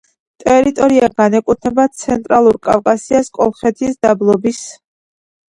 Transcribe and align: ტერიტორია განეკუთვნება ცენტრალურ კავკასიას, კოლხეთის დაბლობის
ტერიტორია 0.43 1.09
განეკუთვნება 1.21 1.85
ცენტრალურ 2.05 2.59
კავკასიას, 2.69 3.31
კოლხეთის 3.39 3.95
დაბლობის 4.09 4.65